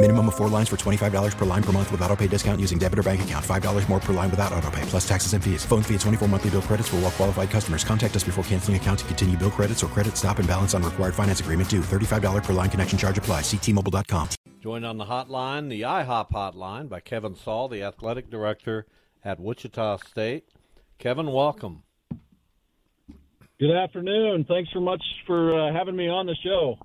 Minimum 0.00 0.28
of 0.28 0.36
four 0.36 0.48
lines 0.48 0.68
for 0.68 0.76
$25 0.76 1.36
per 1.36 1.44
line 1.44 1.62
per 1.62 1.72
month 1.72 1.90
with 1.90 2.00
auto 2.02 2.14
pay 2.14 2.28
discount 2.28 2.60
using 2.60 2.78
debit 2.78 3.00
or 3.00 3.02
bank 3.02 3.22
account. 3.22 3.44
$5 3.44 3.88
more 3.88 3.98
per 3.98 4.12
line 4.12 4.30
without 4.30 4.52
auto 4.52 4.70
pay, 4.70 4.82
plus 4.82 5.06
taxes 5.06 5.32
and 5.32 5.42
fees. 5.42 5.64
Phone 5.64 5.82
fee 5.82 5.94
at 5.96 6.00
24 6.02 6.28
monthly 6.28 6.50
bill 6.50 6.62
credits 6.62 6.88
for 6.88 6.96
all 6.96 7.02
well 7.02 7.10
qualified 7.10 7.50
customers. 7.50 7.82
Contact 7.82 8.14
us 8.14 8.22
before 8.22 8.44
canceling 8.44 8.76
account 8.76 9.00
to 9.00 9.04
continue 9.06 9.36
bill 9.36 9.50
credits 9.50 9.82
or 9.82 9.88
credit 9.88 10.16
stop 10.16 10.38
and 10.38 10.46
balance 10.46 10.72
on 10.72 10.84
required 10.84 11.16
finance 11.16 11.40
agreement 11.40 11.68
due. 11.68 11.80
$35 11.80 12.44
per 12.44 12.52
line 12.52 12.70
connection 12.70 12.96
charge 12.96 13.18
apply. 13.18 13.40
Ctmobile.com. 13.40 14.28
Joined 14.62 14.86
on 14.86 14.98
the 14.98 15.06
hotline, 15.06 15.68
the 15.68 15.82
IHOP 15.82 16.30
hotline, 16.30 16.88
by 16.88 17.00
Kevin 17.00 17.34
Saal, 17.34 17.66
the 17.66 17.82
athletic 17.82 18.30
director 18.30 18.86
at 19.24 19.40
Wichita 19.40 19.96
State. 19.96 20.44
Kevin, 21.00 21.32
welcome. 21.32 21.82
Good 23.58 23.74
afternoon. 23.76 24.44
Thanks 24.44 24.70
so 24.72 24.78
much 24.78 25.02
for 25.26 25.58
uh, 25.58 25.72
having 25.72 25.96
me 25.96 26.08
on 26.08 26.26
the 26.26 26.36
show. 26.44 26.78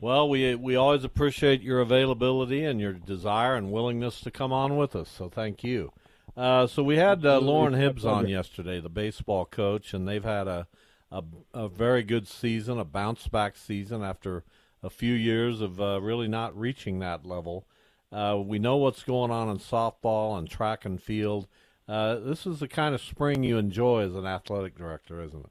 Well, 0.00 0.28
we 0.28 0.54
we 0.54 0.76
always 0.76 1.02
appreciate 1.02 1.60
your 1.60 1.80
availability 1.80 2.64
and 2.64 2.80
your 2.80 2.92
desire 2.92 3.56
and 3.56 3.72
willingness 3.72 4.20
to 4.20 4.30
come 4.30 4.52
on 4.52 4.76
with 4.76 4.94
us. 4.94 5.08
So 5.08 5.28
thank 5.28 5.64
you. 5.64 5.92
Uh, 6.36 6.68
so 6.68 6.84
we 6.84 6.98
had 6.98 7.26
uh, 7.26 7.40
Loren 7.40 7.74
Hibbs 7.74 8.04
on 8.04 8.28
yesterday, 8.28 8.80
the 8.80 8.88
baseball 8.88 9.44
coach, 9.44 9.92
and 9.92 10.06
they've 10.06 10.22
had 10.22 10.46
a, 10.46 10.68
a, 11.10 11.24
a 11.52 11.68
very 11.68 12.04
good 12.04 12.28
season, 12.28 12.78
a 12.78 12.84
bounce 12.84 13.26
back 13.26 13.56
season 13.56 14.04
after 14.04 14.44
a 14.80 14.88
few 14.88 15.14
years 15.14 15.60
of 15.60 15.80
uh, 15.80 16.00
really 16.00 16.28
not 16.28 16.56
reaching 16.56 17.00
that 17.00 17.26
level. 17.26 17.66
Uh, 18.12 18.40
we 18.40 18.60
know 18.60 18.76
what's 18.76 19.02
going 19.02 19.32
on 19.32 19.48
in 19.48 19.58
softball 19.58 20.38
and 20.38 20.48
track 20.48 20.84
and 20.84 21.02
field. 21.02 21.48
Uh, 21.88 22.14
this 22.16 22.46
is 22.46 22.60
the 22.60 22.68
kind 22.68 22.94
of 22.94 23.00
spring 23.00 23.42
you 23.42 23.58
enjoy 23.58 24.02
as 24.02 24.14
an 24.14 24.26
athletic 24.26 24.76
director, 24.76 25.20
isn't 25.20 25.44
it? 25.44 25.50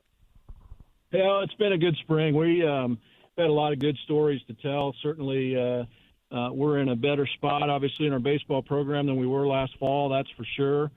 Yeah, 1.12 1.44
it's 1.44 1.54
been 1.56 1.74
a 1.74 1.78
good 1.78 1.98
spring. 1.98 2.34
We 2.34 2.66
um, 2.66 3.00
had 3.38 3.50
a 3.50 3.54
lot 3.54 3.72
of 3.72 3.80
good 3.80 3.98
stories 4.04 4.42
to 4.48 4.54
tell. 4.56 4.96
Certainly, 5.04 5.56
uh, 5.56 6.36
uh, 6.36 6.52
we're 6.52 6.80
in 6.80 6.90
a 6.90 6.96
better 6.96 7.28
spot, 7.36 7.70
obviously, 7.70 8.08
in 8.08 8.14
our 8.14 8.20
baseball 8.20 8.62
program 8.62 9.06
than 9.06 9.16
we 9.18 9.28
were 9.28 9.48
last 9.48 9.74
fall. 9.80 10.10
That's 10.10 10.30
for 10.36 10.46
sure. 10.56 10.92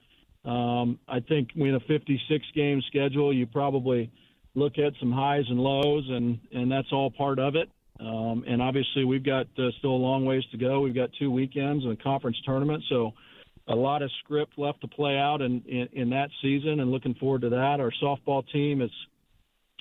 Um, 0.45 0.99
I 1.07 1.21
think 1.21 1.51
in 1.55 1.75
a 1.75 1.81
56 1.81 2.47
game 2.55 2.83
schedule, 2.89 3.33
you 3.33 3.47
probably 3.47 4.11
look 4.55 4.79
at 4.79 4.95
some 4.99 5.13
highs 5.13 5.45
and 5.49 5.61
lows, 5.61 6.05
and 6.09 6.39
and 6.53 6.73
that's 6.73 6.89
all 6.93 7.11
part 7.11 7.39
of 7.39 7.57
it. 7.57 7.69
Um, 8.01 8.45
and 8.47 8.63
obviously, 8.63 9.05
we've 9.05 9.25
got 9.25 9.47
uh, 9.59 9.71
still 9.79 9.91
a 9.91 10.03
long 10.03 10.25
ways 10.25 10.43
to 10.53 10.57
go. 10.57 10.81
We've 10.81 10.95
got 10.95 11.11
two 11.19 11.31
weekends 11.31 11.85
and 11.85 11.93
a 11.93 12.03
conference 12.03 12.39
tournament, 12.47 12.83
so 12.89 13.13
a 13.69 13.75
lot 13.75 14.01
of 14.03 14.11
script 14.25 14.55
left 14.57 14.81
to 14.81 14.89
play 14.89 15.19
out 15.19 15.43
in, 15.43 15.63
in, 15.69 15.89
in 15.93 16.11
that 16.11 16.31
season, 16.41 16.81
and 16.81 16.91
looking 16.91 17.15
forward 17.15 17.43
to 17.43 17.51
that. 17.51 17.81
Our 17.81 17.93
softball 18.03 18.43
team 18.51 18.81
is 18.81 18.91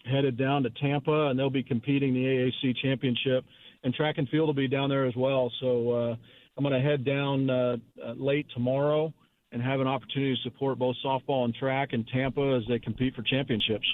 headed 0.06 0.38
down 0.38 0.64
to 0.64 0.70
Tampa, 0.70 1.28
and 1.28 1.40
they'll 1.40 1.50
be 1.50 1.64
competing 1.64 2.14
the 2.14 2.24
AAC 2.24 2.76
championship. 2.82 3.46
And 3.84 3.94
track 3.94 4.18
and 4.18 4.28
field 4.30 4.48
will 4.48 4.54
be 4.54 4.68
down 4.68 4.90
there 4.90 5.06
as 5.06 5.16
well. 5.16 5.52
So 5.62 5.92
uh, 5.92 6.16
I'm 6.58 6.64
going 6.64 6.74
to 6.74 6.88
head 6.88 7.06
down 7.06 7.50
uh, 7.50 7.78
uh, 8.04 8.14
late 8.18 8.46
tomorrow 8.54 9.14
and 9.52 9.62
have 9.62 9.80
an 9.80 9.88
opportunity 9.88 10.36
to 10.36 10.42
support 10.50 10.78
both 10.78 10.96
softball 11.04 11.46
and 11.46 11.56
track 11.56 11.94
in 11.94 12.04
Tampa 12.06 12.60
as 12.62 12.68
they 12.68 12.80
compete 12.80 13.16
for 13.16 13.22
championships. 13.24 13.86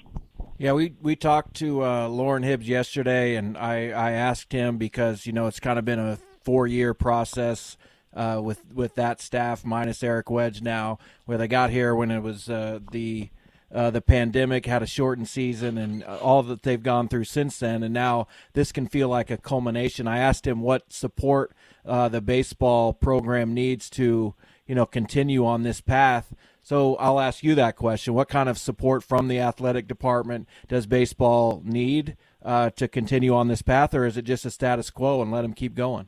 Yeah, 0.58 0.74
we 0.74 0.94
we 1.02 1.16
talked 1.16 1.56
to 1.58 1.84
uh, 1.84 2.08
Loren 2.08 2.44
Hibbs 2.44 2.68
yesterday, 2.68 3.36
and 3.36 3.58
I, 3.58 3.90
I 3.90 4.12
asked 4.12 4.54
him 4.54 4.78
because 4.78 5.26
you 5.26 5.34
know 5.34 5.48
it's 5.48 5.60
kind 5.60 5.78
of 5.78 5.84
been 5.84 6.00
a 6.00 6.18
four 6.44 6.66
year 6.66 6.94
process 6.94 7.78
uh, 8.14 8.40
with 8.42 8.64
with 8.74 8.96
that 8.96 9.20
staff 9.20 9.66
minus 9.66 10.02
Eric 10.02 10.30
Wedge 10.30 10.62
now, 10.62 10.98
where 11.26 11.38
they 11.38 11.48
got 11.48 11.72
here 11.72 11.94
when 11.94 12.10
it 12.10 12.22
was 12.22 12.50
uh, 12.50 12.80
the 12.92 13.30
uh, 13.76 13.92
the 13.92 14.02
pandemic 14.02 14.66
had 14.66 14.82
a 14.82 14.88
shortened 14.88 15.28
season 15.28 15.78
and 15.78 16.02
all 16.04 16.42
that 16.44 16.64
they've 16.64 16.82
gone 16.82 17.10
through 17.10 17.26
since 17.26 17.60
then, 17.60 17.84
and 17.84 17.94
now 17.94 18.26
this 18.54 18.72
can 18.72 18.88
feel 18.88 19.10
like 19.10 19.30
a 19.30 19.38
culmination. 19.38 20.08
I 20.08 20.20
asked 20.20 20.48
him 20.48 20.62
what 20.62 20.94
support 20.94 21.54
uh, 21.86 22.08
the 22.08 22.22
baseball 22.22 22.94
program 22.94 23.54
needs 23.54 23.90
to 23.92 24.34
you 24.66 24.76
know 24.76 24.86
continue 24.86 25.46
on 25.46 25.64
this 25.64 25.82
path. 25.82 26.34
So 26.62 26.96
I'll 26.96 27.20
ask 27.20 27.44
you 27.44 27.54
that 27.56 27.76
question: 27.76 28.14
What 28.14 28.30
kind 28.30 28.48
of 28.48 28.58
support 28.58 29.04
from 29.04 29.28
the 29.28 29.40
athletic 29.40 29.90
department 29.90 30.48
does 30.70 30.86
baseball 30.88 31.62
need 31.66 32.16
uh, 32.42 32.70
to 32.72 32.88
continue 32.88 33.36
on 33.36 33.50
this 33.50 33.62
path, 33.62 33.94
or 33.94 34.06
is 34.06 34.16
it 34.16 34.24
just 34.24 34.46
a 34.46 34.52
status 34.52 34.90
quo 34.90 35.22
and 35.22 35.34
let 35.34 35.42
them 35.42 35.54
keep 35.54 35.76
going? 35.76 36.08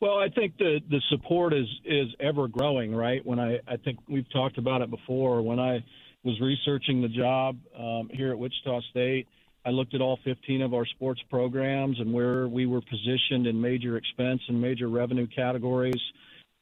Well, 0.00 0.16
I 0.18 0.30
think 0.30 0.56
the 0.56 0.80
the 0.88 1.02
support 1.10 1.52
is 1.52 1.66
is 1.84 2.08
ever 2.18 2.48
growing, 2.48 2.94
right? 2.94 3.24
When 3.26 3.38
I 3.38 3.58
I 3.68 3.76
think 3.76 3.98
we've 4.08 4.30
talked 4.32 4.56
about 4.56 4.80
it 4.80 4.90
before. 4.90 5.42
When 5.42 5.60
I 5.60 5.84
was 6.24 6.40
researching 6.40 7.02
the 7.02 7.08
job 7.08 7.58
um, 7.78 8.08
here 8.12 8.30
at 8.30 8.38
Wichita 8.38 8.80
State, 8.90 9.28
I 9.66 9.70
looked 9.70 9.94
at 9.94 10.00
all 10.00 10.18
15 10.24 10.62
of 10.62 10.74
our 10.74 10.84
sports 10.86 11.20
programs 11.30 11.98
and 11.98 12.12
where 12.12 12.48
we 12.48 12.66
were 12.66 12.82
positioned 12.82 13.46
in 13.46 13.58
major 13.60 13.96
expense 13.96 14.40
and 14.48 14.60
major 14.60 14.88
revenue 14.88 15.26
categories 15.26 16.00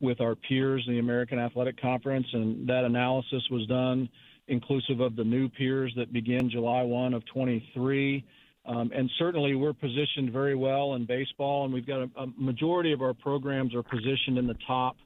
with 0.01 0.21
our 0.21 0.35
peers 0.35 0.85
in 0.87 0.95
the 0.95 0.99
American 0.99 1.39
Athletic 1.39 1.81
Conference, 1.81 2.27
and 2.33 2.69
that 2.69 2.85
analysis 2.85 3.43
was 3.51 3.67
done 3.67 4.09
inclusive 4.49 5.01
of 5.01 5.17
the 5.17 5.25
new 5.25 5.49
peers 5.49 5.93
that 5.97 6.13
begin 6.13 6.51
July 6.51 6.83
1 6.83 7.15
of 7.15 7.25
23. 7.27 8.25
Um, 8.67 8.91
and 8.95 9.11
certainly, 9.19 9.55
we're 9.55 9.73
positioned 9.73 10.33
very 10.33 10.55
well 10.55 10.95
in 10.95 11.05
baseball, 11.05 11.65
and 11.65 11.73
we've 11.73 11.87
got 11.87 12.03
a, 12.03 12.11
a 12.21 12.27
majority 12.37 12.93
of 12.93 13.03
our 13.03 13.15
programs 13.15 13.75
are 13.75 13.83
positioned 13.83 14.39
in 14.39 14.47
the 14.47 14.57
top 14.67 14.97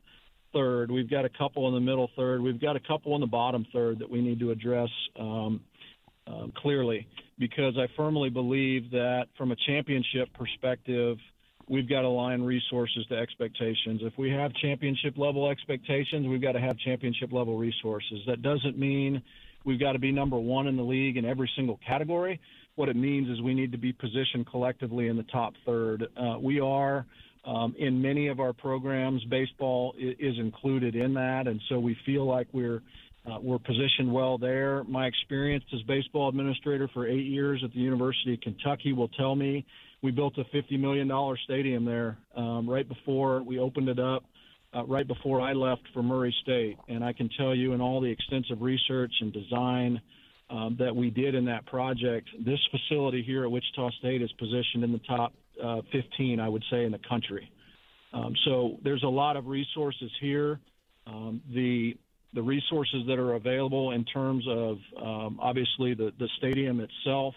third. 0.57 0.91
We've 0.91 1.11
got 1.11 1.27
a 1.27 1.29
couple 1.29 1.69
in 1.69 1.75
the 1.75 1.81
middle 1.81 2.09
third. 2.17 2.41
We've 2.41 2.61
got 2.61 2.77
a 2.77 2.81
couple 2.81 3.15
in 3.15 3.21
the 3.21 3.27
bottom 3.27 3.67
third 3.75 3.99
that 3.99 4.09
we 4.09 4.23
need 4.23 4.41
to 4.41 4.53
address 4.53 4.89
um, 5.21 5.61
um, 6.27 6.53
clearly 6.57 7.07
because 7.39 7.75
I 7.77 7.87
firmly 7.95 8.31
believe 8.31 8.91
that 8.93 9.27
from 9.37 9.53
a 9.53 9.57
championship 9.67 10.29
perspective, 10.33 11.19
we've 11.69 11.89
got 11.89 12.03
to 12.03 12.07
align 12.07 12.43
resources 12.43 13.05
to 13.11 13.17
expectations. 13.17 14.01
If 14.03 14.15
we 14.17 14.31
have 14.31 14.53
championship 14.55 15.19
level 15.19 15.51
expectations, 15.51 16.27
we've 16.27 16.41
got 16.41 16.53
to 16.53 16.61
have 16.61 16.79
championship 16.79 17.33
level 17.33 17.59
resources. 17.59 18.21
That 18.27 18.41
doesn't 18.41 18.79
mean 18.79 19.23
we've 19.65 19.81
got 19.81 19.93
to 19.93 19.99
be 19.99 20.11
number 20.11 20.39
one 20.39 20.69
in 20.69 20.77
the 20.77 20.83
league 20.83 21.19
in 21.19 21.27
every 21.27 21.51
single 21.55 21.79
category. 21.87 22.41
What 22.77 22.89
it 22.89 22.97
means 22.97 23.29
is 23.29 23.43
we 23.43 23.55
need 23.55 23.73
to 23.73 23.79
be 23.79 23.93
positioned 23.93 24.47
collectively 24.47 25.09
in 25.09 25.17
the 25.17 25.25
top 25.25 25.53
third. 25.67 26.07
Uh, 26.17 26.39
we 26.41 26.61
are 26.61 27.05
um, 27.47 27.75
in 27.79 28.03
many 28.03 28.27
of 28.29 28.41
our 28.41 28.53
programs, 28.53 29.25
baseball 29.25 29.95
is 29.99 30.37
included 30.39 30.97
in 30.97 31.15
that, 31.15 31.47
and 31.47 31.61
so 31.69 31.79
we 31.79 31.97
feel 32.05 32.27
like 32.27 32.49
we're 32.53 32.83
uh, 33.27 33.39
we're 33.41 33.59
positioned 33.59 34.13
well 34.13 34.39
there. 34.39 34.85
My 34.85 35.07
experience 35.07 35.65
as 35.75 35.83
baseball 35.83 36.29
administrator 36.29 36.89
for 36.95 37.09
eight 37.09 37.27
years 37.27 37.61
at 37.65 37.73
the 37.73 37.81
University 37.81 38.35
of 38.35 38.41
Kentucky 38.41 38.93
will 38.93 39.09
tell 39.09 39.35
me 39.35 39.67
we 40.03 40.13
built 40.13 40.39
a 40.39 40.45
$50 40.57 40.79
million 40.79 41.11
stadium 41.45 41.85
there 41.85 42.19
um, 42.37 42.69
right 42.71 42.89
before 42.89 43.43
we 43.43 43.59
opened 43.59 43.89
it 43.89 43.99
up, 43.99 44.25
uh, 44.75 44.85
right 44.85 45.09
before 45.09 45.41
I 45.41 45.55
left 45.55 45.83
for 45.93 46.05
Murray 46.05 46.35
State. 46.43 46.77
And 46.89 47.03
I 47.03 47.13
can 47.13 47.29
tell 47.37 47.53
you, 47.53 47.73
in 47.73 47.81
all 47.81 48.01
the 48.01 48.11
extensive 48.11 48.61
research 48.61 49.13
and 49.21 49.33
design 49.33 50.01
um, 50.49 50.77
that 50.79 50.95
we 50.95 51.11
did 51.11 51.35
in 51.35 51.47
that 51.47 51.67
project, 51.67 52.29
this 52.45 52.61
facility 52.71 53.25
here 53.25 53.43
at 53.43 53.51
Wichita 53.51 53.91
State 53.99 54.23
is 54.23 54.31
positioned 54.39 54.85
in 54.85 54.93
the 54.93 55.01
top 55.01 55.33
uh, 55.63 55.83
15, 55.93 56.41
I 56.41 56.49
would 56.49 56.65
say, 56.71 56.85
in 56.85 56.93
the 56.93 57.01
country. 57.09 57.51
Um, 58.13 58.35
so 58.45 58.79
there's 58.83 59.03
a 59.03 59.09
lot 59.09 59.37
of 59.37 59.47
resources 59.47 60.11
here. 60.21 60.61
Um, 61.07 61.41
the 61.53 61.97
the 62.35 62.43
resources 62.43 63.03
that 63.07 63.19
are 63.19 63.35
available 63.35 63.93
in 63.93 64.05
terms 64.05 64.45
of 64.49 64.77
um, 65.03 65.39
obviously 65.41 65.95
the, 65.95 66.13
the 66.19 66.29
stadium 66.37 66.81
itself, 66.81 67.35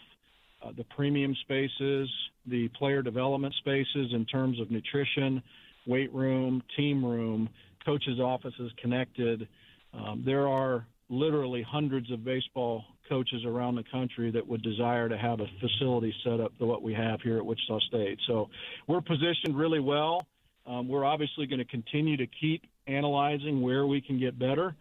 uh, 0.62 0.71
the 0.75 0.83
premium 0.95 1.33
spaces, 1.42 2.10
the 2.48 2.68
player 2.77 3.01
development 3.01 3.54
spaces 3.60 4.12
in 4.13 4.25
terms 4.25 4.60
of 4.60 4.69
nutrition, 4.72 5.42
weight 5.88 6.13
room, 6.13 6.62
team 6.75 7.06
room, 7.06 7.48
coaches' 7.86 8.19
offices 8.19 8.72
connected. 8.81 9.48
Um, 9.94 10.24
there 10.25 10.48
are 10.48 10.86
literally 11.10 11.64
hundreds 11.64 12.12
of 12.12 12.24
baseball 12.24 12.86
coaches 13.08 13.44
around 13.46 13.76
the 13.76 13.84
country 13.92 14.32
that 14.32 14.48
would 14.48 14.62
desire 14.62 15.10
to 15.10 15.18
have 15.18 15.40
a 15.40 15.48
facility 15.60 16.14
set 16.24 16.40
up 16.40 16.56
to 16.60 16.66
what 16.66 16.84
we 16.84 16.94
have 16.94 17.20
here 17.22 17.38
at 17.38 17.46
Wichita 17.46 17.80
State. 17.88 18.20
So 18.28 18.50
we're 18.88 19.02
positioned 19.02 19.58
really 19.58 19.80
well. 19.80 20.26
Um, 20.68 20.88
we're 20.88 21.06
obviously 21.06 21.48
going 21.48 21.60
to 21.60 21.66
continue 21.66 22.16
to 22.18 22.28
keep 22.28 22.64
analyzing 22.88 23.62
where 23.62 23.88
we 23.88 24.02
can 24.02 24.20
get 24.20 24.38
better, 24.38 24.76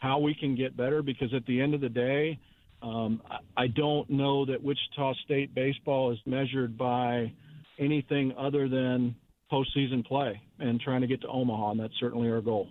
how 0.00 0.18
we 0.18 0.34
can 0.34 0.54
get 0.54 0.76
better, 0.76 1.02
because 1.02 1.34
at 1.34 1.44
the 1.44 1.60
end 1.60 1.74
of 1.74 1.82
the 1.82 1.88
day, 1.90 2.38
um, 2.82 3.22
I 3.56 3.66
don't 3.66 4.08
know 4.08 4.46
that 4.46 4.62
Wichita 4.62 5.14
State 5.24 5.54
baseball 5.54 6.12
is 6.12 6.18
measured 6.26 6.78
by 6.78 7.32
anything 7.78 8.32
other 8.38 8.68
than 8.68 9.14
postseason 9.52 10.04
play 10.04 10.40
and 10.58 10.80
trying 10.80 11.02
to 11.02 11.06
get 11.06 11.20
to 11.22 11.28
Omaha, 11.28 11.72
and 11.72 11.80
that's 11.80 11.94
certainly 12.00 12.30
our 12.30 12.40
goal. 12.40 12.68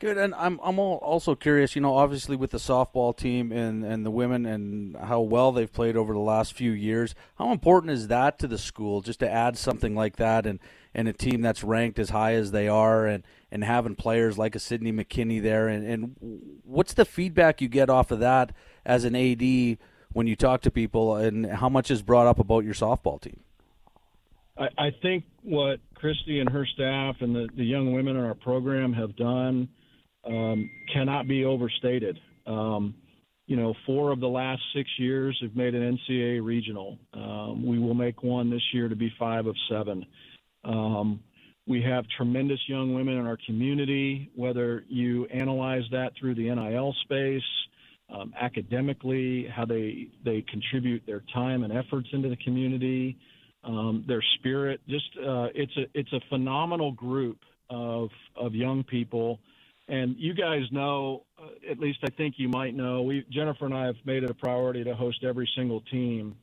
Good, 0.00 0.18
and 0.18 0.34
I'm 0.34 0.58
I'm 0.62 0.78
also 0.78 1.36
curious. 1.36 1.76
You 1.76 1.80
know, 1.82 1.96
obviously 1.96 2.34
with 2.34 2.50
the 2.50 2.58
softball 2.58 3.16
team 3.16 3.52
and 3.52 3.84
and 3.84 4.04
the 4.04 4.10
women 4.10 4.44
and 4.44 4.96
how 4.96 5.20
well 5.20 5.52
they've 5.52 5.72
played 5.72 5.96
over 5.96 6.12
the 6.12 6.18
last 6.18 6.52
few 6.52 6.72
years. 6.72 7.14
How 7.38 7.52
important 7.52 7.92
is 7.92 8.08
that 8.08 8.38
to 8.40 8.48
the 8.48 8.58
school 8.58 9.02
just 9.02 9.20
to 9.20 9.30
add 9.30 9.56
something 9.56 9.94
like 9.94 10.16
that 10.16 10.46
and 10.46 10.58
and 10.94 11.06
a 11.06 11.12
team 11.12 11.42
that's 11.42 11.62
ranked 11.62 12.00
as 12.00 12.10
high 12.10 12.34
as 12.34 12.50
they 12.50 12.66
are 12.66 13.06
and 13.06 13.24
and 13.52 13.62
having 13.62 13.94
players 13.94 14.36
like 14.36 14.56
a 14.56 14.58
Sydney 14.58 14.92
McKinney 14.92 15.40
there 15.40 15.68
and 15.68 15.86
and 15.86 16.60
what's 16.64 16.94
the 16.94 17.04
feedback 17.04 17.60
you 17.60 17.68
get 17.68 17.88
off 17.88 18.10
of 18.10 18.18
that 18.18 18.52
as 18.84 19.04
an 19.04 19.14
AD 19.14 19.78
when 20.12 20.26
you 20.26 20.34
talk 20.34 20.60
to 20.62 20.72
people 20.72 21.14
and 21.14 21.46
how 21.46 21.68
much 21.68 21.90
is 21.90 22.02
brought 22.02 22.26
up 22.26 22.40
about 22.40 22.64
your 22.64 22.74
softball 22.74 23.20
team? 23.20 23.40
I, 24.58 24.68
I 24.76 24.90
think 25.02 25.24
what 25.42 25.80
Kristi 26.00 26.40
and 26.40 26.48
her 26.48 26.66
staff 26.66 27.16
and 27.20 27.34
the, 27.34 27.48
the 27.54 27.64
young 27.64 27.92
women 27.92 28.16
in 28.16 28.24
our 28.24 28.34
program 28.34 28.92
have 28.92 29.16
done 29.16 29.68
um, 30.26 30.70
cannot 30.92 31.28
be 31.28 31.44
overstated. 31.44 32.18
Um, 32.46 32.94
you 33.46 33.56
know, 33.56 33.74
four 33.84 34.10
of 34.10 34.20
the 34.20 34.28
last 34.28 34.62
six 34.74 34.88
years 34.98 35.38
have 35.42 35.54
made 35.54 35.74
an 35.74 35.98
NCAA 35.98 36.42
regional. 36.42 36.98
Um, 37.12 37.66
we 37.66 37.78
will 37.78 37.94
make 37.94 38.22
one 38.22 38.50
this 38.50 38.62
year 38.72 38.88
to 38.88 38.96
be 38.96 39.12
five 39.18 39.46
of 39.46 39.54
seven. 39.68 40.06
Um, 40.64 41.20
we 41.66 41.82
have 41.82 42.04
tremendous 42.16 42.60
young 42.68 42.94
women 42.94 43.18
in 43.18 43.26
our 43.26 43.38
community, 43.46 44.30
whether 44.34 44.84
you 44.88 45.26
analyze 45.26 45.82
that 45.92 46.12
through 46.18 46.34
the 46.34 46.54
NIL 46.54 46.94
space, 47.04 47.42
um, 48.14 48.32
academically, 48.38 49.46
how 49.54 49.64
they, 49.64 50.08
they 50.24 50.44
contribute 50.50 51.02
their 51.06 51.22
time 51.32 51.64
and 51.64 51.72
efforts 51.72 52.08
into 52.12 52.28
the 52.28 52.36
community, 52.36 53.16
um, 53.64 54.04
their 54.06 54.22
spirit. 54.38 54.80
Just 54.88 55.08
uh, 55.18 55.48
it's 55.54 55.74
a 55.76 55.84
it's 55.94 56.12
a 56.12 56.20
phenomenal 56.28 56.92
group 56.92 57.38
of 57.70 58.10
of 58.36 58.54
young 58.54 58.84
people 58.84 59.38
and 59.88 60.16
you 60.18 60.34
guys 60.34 60.62
know, 60.70 61.24
uh, 61.38 61.70
at 61.70 61.78
least 61.78 61.98
I 62.04 62.10
think 62.10 62.34
you 62.38 62.48
might 62.48 62.74
know, 62.74 63.02
we 63.02 63.24
Jennifer 63.30 63.66
and 63.66 63.74
I 63.74 63.86
have 63.86 63.96
made 64.04 64.22
it 64.22 64.30
a 64.30 64.34
priority 64.34 64.84
to 64.84 64.94
host 64.94 65.24
every 65.24 65.48
single 65.56 65.80
team 65.82 66.36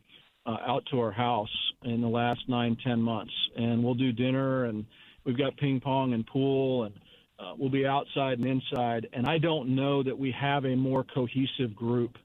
uh, 0.45 0.57
out 0.65 0.85
to 0.91 0.99
our 0.99 1.11
house 1.11 1.49
in 1.83 2.01
the 2.01 2.07
last 2.07 2.41
nine, 2.47 2.77
ten 2.83 3.01
months, 3.01 3.33
and 3.55 3.83
we'll 3.83 3.95
do 3.95 4.11
dinner, 4.11 4.65
and 4.65 4.85
we've 5.23 5.38
got 5.38 5.57
ping 5.57 5.79
pong 5.79 6.13
and 6.13 6.25
pool, 6.27 6.83
and 6.83 6.93
uh, 7.39 7.53
we'll 7.57 7.69
be 7.69 7.85
outside 7.85 8.38
and 8.39 8.45
inside. 8.45 9.07
And 9.13 9.25
I 9.25 9.39
don't 9.39 9.75
know 9.75 10.03
that 10.03 10.17
we 10.17 10.31
have 10.39 10.65
a 10.65 10.75
more 10.75 11.03
cohesive 11.03 11.75
group, 11.75 12.17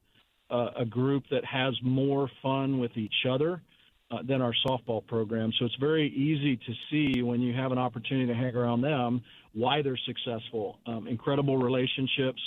uh, 0.50 0.70
a 0.76 0.84
group 0.84 1.24
that 1.30 1.44
has 1.44 1.74
more 1.82 2.30
fun 2.42 2.78
with 2.78 2.96
each 2.96 3.26
other. 3.28 3.62
Uh, 4.08 4.22
than 4.22 4.40
our 4.40 4.54
softball 4.64 5.04
program. 5.04 5.50
So 5.58 5.64
it's 5.64 5.74
very 5.80 6.06
easy 6.10 6.56
to 6.56 6.72
see 6.88 7.22
when 7.22 7.40
you 7.40 7.52
have 7.54 7.72
an 7.72 7.78
opportunity 7.78 8.28
to 8.28 8.34
hang 8.34 8.54
around 8.54 8.80
them 8.82 9.20
why 9.56 9.80
they're 9.80 9.98
successful. 10.04 10.78
Um, 10.86 11.08
incredible 11.08 11.56
relationships 11.56 12.40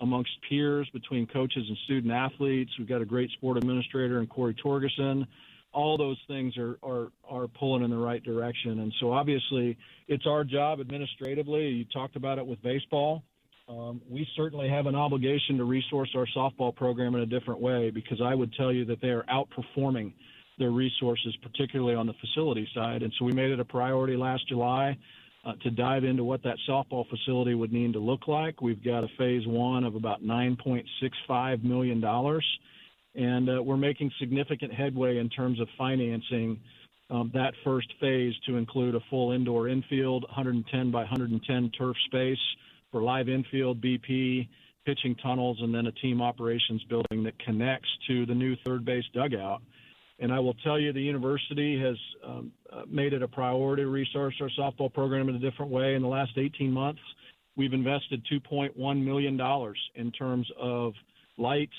amongst 0.00 0.30
peers 0.48 0.88
between 0.92 1.26
coaches 1.26 1.64
and 1.66 1.76
student 1.84 2.12
athletes. 2.12 2.70
We've 2.78 2.88
got 2.88 3.02
a 3.02 3.04
great 3.04 3.30
sport 3.32 3.58
administrator 3.58 4.20
in 4.20 4.28
Corey 4.28 4.54
Torgeson. 4.64 5.26
All 5.72 5.98
those 5.98 6.18
things 6.28 6.56
are, 6.56 6.78
are, 6.84 7.08
are 7.28 7.48
pulling 7.48 7.82
in 7.82 7.90
the 7.90 7.96
right 7.96 8.22
direction. 8.22 8.80
And 8.80 8.94
so 9.00 9.12
obviously 9.12 9.76
it's 10.06 10.26
our 10.28 10.44
job 10.44 10.78
administratively. 10.78 11.66
You 11.66 11.84
talked 11.92 12.14
about 12.14 12.38
it 12.38 12.46
with 12.46 12.62
baseball. 12.62 13.24
Um, 13.68 14.00
we 14.08 14.28
certainly 14.36 14.68
have 14.68 14.86
an 14.86 14.94
obligation 14.94 15.56
to 15.58 15.64
resource 15.64 16.10
our 16.14 16.26
softball 16.36 16.74
program 16.74 17.16
in 17.16 17.22
a 17.22 17.26
different 17.26 17.60
way 17.60 17.90
because 17.90 18.20
I 18.22 18.34
would 18.34 18.52
tell 18.54 18.72
you 18.72 18.84
that 18.84 19.00
they 19.00 19.08
are 19.08 19.24
outperforming 19.24 20.12
their 20.58 20.70
resources, 20.70 21.34
particularly 21.42 21.96
on 21.96 22.06
the 22.06 22.14
facility 22.20 22.68
side. 22.72 23.02
And 23.02 23.12
so 23.18 23.24
we 23.24 23.32
made 23.32 23.50
it 23.50 23.58
a 23.58 23.64
priority 23.64 24.16
last 24.16 24.46
July 24.46 24.96
uh, 25.44 25.52
to 25.62 25.70
dive 25.70 26.04
into 26.04 26.24
what 26.24 26.42
that 26.42 26.56
softball 26.68 27.08
facility 27.08 27.54
would 27.54 27.72
need 27.72 27.92
to 27.92 27.98
look 27.98 28.26
like. 28.28 28.60
We've 28.62 28.82
got 28.82 29.04
a 29.04 29.08
phase 29.18 29.46
one 29.46 29.84
of 29.84 29.94
about 29.94 30.22
$9.65 30.22 31.62
million, 31.62 32.02
and 33.14 33.50
uh, 33.50 33.62
we're 33.62 33.76
making 33.76 34.10
significant 34.18 34.72
headway 34.72 35.18
in 35.18 35.28
terms 35.28 35.60
of 35.60 35.68
financing 35.76 36.60
um, 37.10 37.30
that 37.34 37.52
first 37.62 37.92
phase 38.00 38.32
to 38.46 38.56
include 38.56 38.94
a 38.94 39.00
full 39.10 39.32
indoor 39.32 39.68
infield, 39.68 40.22
110 40.24 40.90
by 40.90 41.00
110 41.00 41.70
turf 41.76 41.96
space 42.06 42.38
for 42.90 43.02
live 43.02 43.28
infield, 43.28 43.82
BP, 43.82 44.48
pitching 44.86 45.14
tunnels, 45.16 45.58
and 45.60 45.74
then 45.74 45.86
a 45.86 45.92
team 45.92 46.22
operations 46.22 46.82
building 46.84 47.22
that 47.24 47.38
connects 47.38 47.88
to 48.06 48.24
the 48.26 48.34
new 48.34 48.56
third 48.64 48.84
base 48.84 49.04
dugout. 49.12 49.62
And 50.20 50.32
I 50.32 50.38
will 50.38 50.54
tell 50.54 50.78
you, 50.78 50.92
the 50.92 51.00
university 51.00 51.78
has 51.80 51.96
um, 52.24 52.52
uh, 52.72 52.82
made 52.88 53.12
it 53.12 53.22
a 53.22 53.28
priority 53.28 53.82
to 53.82 53.88
resource 53.88 54.34
our 54.40 54.50
softball 54.58 54.92
program 54.92 55.28
in 55.28 55.34
a 55.34 55.38
different 55.38 55.72
way. 55.72 55.94
In 55.94 56.02
the 56.02 56.08
last 56.08 56.32
18 56.36 56.70
months, 56.70 57.00
we've 57.56 57.72
invested 57.72 58.24
$2.1 58.32 59.04
million 59.04 59.40
in 59.96 60.12
terms 60.12 60.48
of 60.58 60.92
lights, 61.36 61.72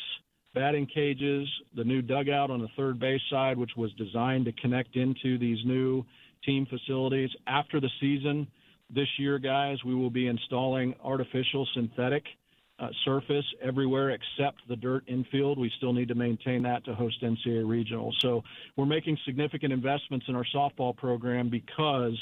batting 0.54 0.88
cages, 0.94 1.48
the 1.76 1.84
new 1.84 2.02
dugout 2.02 2.52
on 2.52 2.62
the 2.62 2.68
third 2.76 3.00
base 3.00 3.22
side, 3.30 3.58
which 3.58 3.72
was 3.78 3.92
designed 3.94 4.46
to 4.46 4.52
connect 4.54 4.96
into 4.96 5.38
these 5.38 5.60
new 5.66 6.04
team 6.46 6.68
facilities. 6.70 7.30
After 7.48 7.80
the 7.80 7.90
season 8.02 8.48
this 8.94 9.08
year, 9.18 9.40
guys, 9.40 9.78
we 9.86 9.96
will 9.96 10.10
be 10.10 10.28
installing 10.28 10.94
artificial 11.04 11.68
synthetic 11.74 12.24
uh, 12.80 12.90
surface 13.06 13.46
everywhere 13.62 14.12
except 14.12 14.68
the 14.68 14.76
dirt 14.76 15.04
infield. 15.08 15.58
We 15.58 15.72
still 15.78 15.94
need 15.94 16.10
to 16.10 16.16
maintain 16.16 16.64
that 16.64 16.84
to 16.86 16.94
host 16.94 17.22
NCAA 17.24 17.64
regionals. 17.64 18.14
So 18.20 18.44
we're 18.76 18.86
making 18.86 19.18
significant 19.26 19.72
investments 19.72 20.26
in 20.28 20.36
our 20.36 20.46
softball 20.54 20.96
program 20.96 21.50
because 21.50 22.20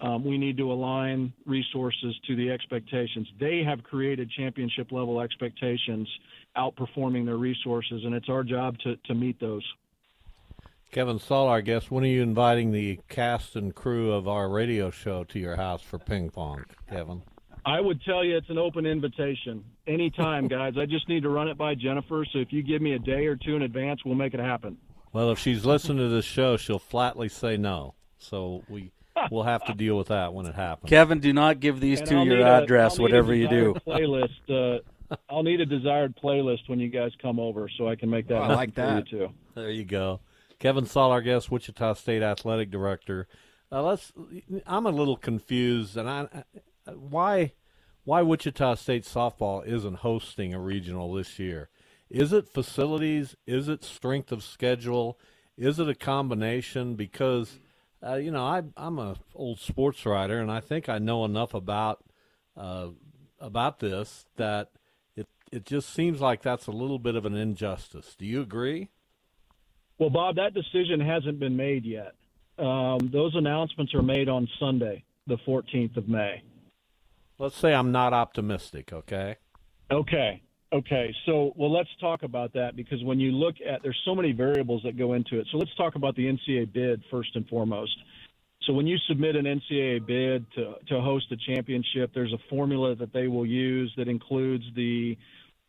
um, 0.00 0.24
we 0.24 0.38
need 0.38 0.56
to 0.58 0.70
align 0.70 1.32
resources 1.44 2.14
to 2.28 2.36
the 2.36 2.50
expectations. 2.50 3.26
They 3.40 3.64
have 3.64 3.82
created 3.82 4.30
championship 4.30 4.92
level 4.92 5.20
expectations, 5.20 6.08
outperforming 6.56 7.26
their 7.26 7.36
resources, 7.36 8.02
and 8.04 8.14
it's 8.14 8.28
our 8.28 8.44
job 8.44 8.78
to, 8.84 8.96
to 8.96 9.14
meet 9.14 9.40
those. 9.40 9.64
Kevin 10.92 11.18
Saal, 11.18 11.48
I 11.48 11.60
guess, 11.60 11.90
when 11.90 12.04
are 12.04 12.08
you 12.08 12.22
inviting 12.22 12.72
the 12.72 13.00
cast 13.08 13.56
and 13.56 13.74
crew 13.74 14.12
of 14.12 14.26
our 14.26 14.48
radio 14.48 14.90
show 14.90 15.24
to 15.24 15.38
your 15.38 15.56
house 15.56 15.82
for 15.82 15.98
ping 15.98 16.30
pong, 16.30 16.64
Kevin? 16.88 17.22
I 17.68 17.80
would 17.80 18.02
tell 18.02 18.24
you 18.24 18.36
it's 18.36 18.48
an 18.48 18.56
open 18.56 18.86
invitation. 18.86 19.62
Anytime, 19.86 20.48
guys. 20.58 20.74
I 20.78 20.86
just 20.86 21.08
need 21.08 21.22
to 21.24 21.28
run 21.28 21.48
it 21.48 21.58
by 21.58 21.74
Jennifer. 21.74 22.24
So 22.32 22.38
if 22.38 22.52
you 22.52 22.62
give 22.62 22.80
me 22.80 22.94
a 22.94 22.98
day 22.98 23.26
or 23.26 23.36
two 23.36 23.56
in 23.56 23.62
advance, 23.62 24.04
we'll 24.04 24.14
make 24.14 24.32
it 24.32 24.40
happen. 24.40 24.78
Well, 25.12 25.30
if 25.30 25.38
she's 25.38 25.64
listening 25.66 25.98
to 25.98 26.08
this 26.08 26.24
show, 26.24 26.56
she'll 26.56 26.78
flatly 26.78 27.28
say 27.28 27.56
no. 27.56 27.94
So 28.18 28.64
we 28.68 28.90
we'll 29.30 29.44
have 29.44 29.64
to 29.66 29.74
deal 29.74 29.98
with 29.98 30.08
that 30.08 30.32
when 30.32 30.46
it 30.46 30.54
happens. 30.54 30.88
Kevin, 30.88 31.20
do 31.20 31.32
not 31.32 31.60
give 31.60 31.80
these 31.80 32.00
and 32.00 32.08
two 32.08 32.16
I'll 32.18 32.26
your 32.26 32.46
address, 32.46 32.98
a, 32.98 33.02
whatever 33.02 33.34
you 33.34 33.48
do. 33.48 33.74
Playlist. 33.86 34.80
Uh, 35.10 35.16
I'll 35.30 35.42
need 35.42 35.60
a 35.60 35.66
desired 35.66 36.14
playlist 36.22 36.68
when 36.68 36.78
you 36.78 36.88
guys 36.88 37.12
come 37.20 37.38
over, 37.38 37.68
so 37.76 37.88
I 37.88 37.96
can 37.96 38.10
make 38.10 38.28
that. 38.28 38.36
Oh, 38.38 38.42
I 38.42 38.54
like 38.54 38.74
that 38.74 39.08
too. 39.08 39.30
There 39.54 39.70
you 39.70 39.84
go. 39.84 40.20
Kevin 40.58 40.86
Saal, 40.86 41.12
our 41.12 41.22
guest, 41.22 41.50
Wichita 41.50 41.94
State 41.94 42.22
athletic 42.22 42.70
director. 42.70 43.26
Uh, 43.70 43.82
let's. 43.82 44.12
I'm 44.66 44.86
a 44.86 44.90
little 44.90 45.16
confused, 45.16 45.96
and 45.96 46.08
I, 46.08 46.44
why 46.94 47.52
why 48.08 48.22
Wichita 48.22 48.76
State 48.76 49.04
softball 49.04 49.66
isn't 49.66 49.96
hosting 49.96 50.54
a 50.54 50.58
regional 50.58 51.12
this 51.12 51.38
year. 51.38 51.68
Is 52.08 52.32
it 52.32 52.48
facilities? 52.48 53.36
Is 53.46 53.68
it 53.68 53.84
strength 53.84 54.32
of 54.32 54.42
schedule? 54.42 55.18
Is 55.58 55.78
it 55.78 55.90
a 55.90 55.94
combination? 55.94 56.94
Because 56.94 57.58
uh, 58.02 58.14
you 58.14 58.30
know 58.30 58.46
I, 58.46 58.62
I'm 58.78 58.98
a 58.98 59.16
old 59.34 59.60
sports 59.60 60.06
writer, 60.06 60.40
and 60.40 60.50
I 60.50 60.60
think 60.60 60.88
I 60.88 60.96
know 60.96 61.26
enough 61.26 61.52
about 61.52 62.02
uh, 62.56 62.88
about 63.38 63.80
this 63.80 64.24
that 64.36 64.70
it 65.14 65.28
it 65.52 65.66
just 65.66 65.92
seems 65.92 66.18
like 66.18 66.40
that's 66.40 66.66
a 66.66 66.72
little 66.72 66.98
bit 66.98 67.14
of 67.14 67.26
an 67.26 67.34
injustice. 67.36 68.16
Do 68.18 68.24
you 68.24 68.40
agree? 68.40 68.88
Well, 69.98 70.08
Bob, 70.08 70.36
that 70.36 70.54
decision 70.54 70.98
hasn't 70.98 71.40
been 71.40 71.58
made 71.58 71.84
yet. 71.84 72.14
Um, 72.58 73.10
those 73.12 73.34
announcements 73.34 73.92
are 73.92 74.00
made 74.00 74.30
on 74.30 74.48
Sunday, 74.58 75.04
the 75.26 75.36
14th 75.46 75.98
of 75.98 76.08
May. 76.08 76.42
Let's 77.38 77.56
say 77.56 77.72
I'm 77.72 77.92
not 77.92 78.12
optimistic, 78.12 78.92
okay? 78.92 79.36
Okay. 79.90 80.42
Okay. 80.72 81.14
So, 81.24 81.52
well, 81.56 81.72
let's 81.72 81.88
talk 82.00 82.22
about 82.22 82.52
that 82.54 82.76
because 82.76 83.02
when 83.04 83.20
you 83.20 83.32
look 83.32 83.54
at, 83.66 83.82
there's 83.82 84.00
so 84.04 84.14
many 84.14 84.32
variables 84.32 84.82
that 84.82 84.98
go 84.98 85.14
into 85.14 85.38
it. 85.38 85.46
So 85.50 85.58
let's 85.58 85.74
talk 85.76 85.94
about 85.94 86.14
the 86.16 86.26
NCAA 86.26 86.72
bid 86.72 87.02
first 87.10 87.30
and 87.36 87.46
foremost. 87.48 87.96
So 88.66 88.72
when 88.74 88.86
you 88.86 88.98
submit 89.08 89.36
an 89.36 89.46
NCAA 89.46 90.04
bid 90.04 90.44
to, 90.56 90.74
to 90.88 91.00
host 91.00 91.26
a 91.32 91.36
championship, 91.36 92.10
there's 92.12 92.32
a 92.32 92.38
formula 92.50 92.94
that 92.96 93.12
they 93.12 93.28
will 93.28 93.46
use 93.46 93.92
that 93.96 94.08
includes 94.08 94.64
the 94.74 95.16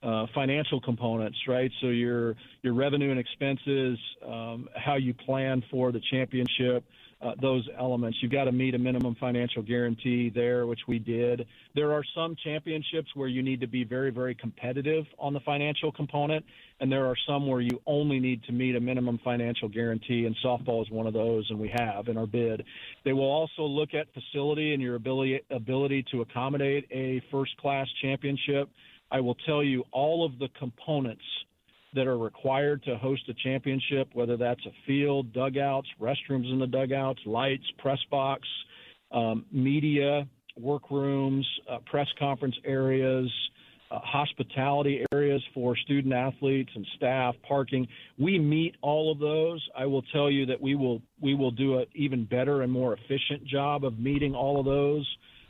uh, 0.01 0.25
financial 0.33 0.81
components, 0.81 1.37
right? 1.47 1.71
So 1.81 1.87
your 1.87 2.35
your 2.61 2.73
revenue 2.73 3.11
and 3.11 3.19
expenses, 3.19 3.97
um, 4.25 4.67
how 4.75 4.95
you 4.95 5.13
plan 5.13 5.63
for 5.69 5.91
the 5.91 6.01
championship, 6.11 6.83
uh, 7.21 7.31
those 7.41 7.67
elements. 7.77 8.17
You've 8.21 8.31
got 8.31 8.45
to 8.45 8.51
meet 8.51 8.75
a 8.75 8.77
minimum 8.77 9.15
financial 9.19 9.61
guarantee 9.61 10.31
there, 10.33 10.65
which 10.65 10.79
we 10.87 10.99
did. 10.99 11.45
There 11.75 11.91
are 11.91 12.03
some 12.15 12.35
championships 12.43 13.09
where 13.13 13.27
you 13.27 13.43
need 13.43 13.59
to 13.61 13.67
be 13.67 13.83
very, 13.83 14.09
very 14.09 14.33
competitive 14.35 15.05
on 15.17 15.33
the 15.33 15.41
financial 15.41 15.91
component, 15.91 16.45
and 16.79 16.91
there 16.91 17.05
are 17.05 17.15
some 17.27 17.47
where 17.47 17.61
you 17.61 17.81
only 17.85 18.19
need 18.19 18.43
to 18.45 18.53
meet 18.53 18.75
a 18.75 18.79
minimum 18.79 19.19
financial 19.23 19.67
guarantee, 19.67 20.25
and 20.25 20.35
softball 20.43 20.81
is 20.81 20.89
one 20.89 21.07
of 21.07 21.13
those, 21.13 21.45
and 21.49 21.59
we 21.59 21.71
have 21.77 22.07
in 22.07 22.17
our 22.17 22.27
bid. 22.27 22.63
They 23.03 23.13
will 23.13 23.29
also 23.29 23.63
look 23.63 23.93
at 23.93 24.07
facility 24.13 24.73
and 24.73 24.81
your 24.81 24.95
ability 24.95 25.41
ability 25.51 26.05
to 26.11 26.21
accommodate 26.21 26.87
a 26.91 27.21
first 27.31 27.55
class 27.57 27.87
championship. 28.01 28.69
I 29.11 29.19
will 29.19 29.35
tell 29.45 29.63
you 29.63 29.83
all 29.91 30.25
of 30.25 30.39
the 30.39 30.47
components 30.57 31.23
that 31.93 32.07
are 32.07 32.17
required 32.17 32.83
to 32.83 32.97
host 32.97 33.23
a 33.29 33.33
championship, 33.43 34.09
whether 34.13 34.37
that's 34.37 34.63
a 34.65 34.71
field, 34.85 35.33
dugouts, 35.33 35.87
restrooms 35.99 36.51
in 36.51 36.59
the 36.59 36.67
dugouts, 36.67 37.19
lights, 37.25 37.63
press 37.77 37.99
box, 38.11 38.47
um, 39.11 39.45
media, 39.51 40.27
workrooms, 40.59 41.45
uh, 41.69 41.77
press 41.85 42.07
conference 42.19 42.55
areas, 42.65 43.31
uh, 43.91 43.99
hospitality 44.03 45.03
areas 45.11 45.41
for 45.53 45.75
student 45.75 46.13
athletes 46.13 46.69
and 46.75 46.85
staff, 46.95 47.35
parking. 47.47 47.87
We 48.19 48.37
meet 48.37 48.75
all 48.81 49.11
of 49.11 49.19
those. 49.19 49.67
I 49.75 49.85
will 49.87 50.03
tell 50.13 50.29
you 50.29 50.45
that 50.45 50.61
we 50.61 50.75
will 50.75 51.01
we 51.19 51.33
will 51.33 51.51
do 51.51 51.79
an 51.79 51.85
even 51.95 52.25
better 52.25 52.61
and 52.61 52.71
more 52.71 52.93
efficient 52.93 53.45
job 53.47 53.83
of 53.83 53.97
meeting 53.99 54.35
all 54.35 54.59
of 54.59 54.65
those 54.65 55.07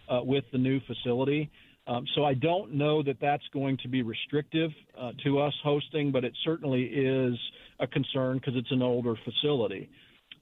uh, 0.10 0.22
with 0.24 0.46
the 0.52 0.58
new 0.58 0.80
facility. 0.88 1.52
Um, 1.90 2.06
so 2.14 2.24
I 2.24 2.36
don't 2.36 2.76
know 2.76 3.02
that 3.02 3.18
that's 3.20 3.44
going 3.52 3.78
to 3.82 3.88
be 3.88 4.04
restrictive 4.04 4.70
uh, 4.98 5.12
to 5.24 5.40
us 5.40 5.54
hosting, 5.64 6.12
but 6.12 6.24
it 6.24 6.34
certainly 6.46 6.84
is 6.84 7.36
a 7.80 7.88
concern 7.88 8.38
because 8.38 8.54
it's 8.56 8.72
an 8.72 8.84
older 8.84 9.16
facility. 9.26 9.90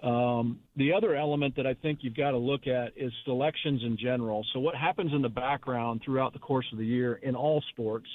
Um, 0.04 0.60
the 0.75 0.92
other 0.92 1.16
element 1.16 1.56
that 1.56 1.66
I 1.66 1.74
think 1.74 2.00
you've 2.01 2.18
got 2.18 2.32
to 2.32 2.38
look 2.38 2.68
at 2.68 2.92
is 2.98 3.13
selections 3.24 3.82
in 3.84 3.98
general. 3.98 4.46
So 4.54 4.60
what 4.60 4.75
happens 4.75 5.13
in 5.13 5.22
the 5.22 5.30
background 5.30 6.01
throughout 6.04 6.34
the 6.34 6.39
course 6.39 6.66
of 6.74 6.80
the 6.80 6.86
year 6.86 7.13
in 7.13 7.34
all 7.34 7.63
sports 7.70 8.10